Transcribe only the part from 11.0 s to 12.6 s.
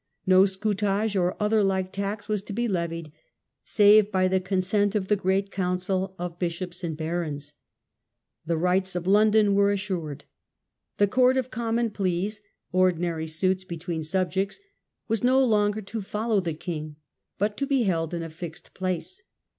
Court of Common Pleas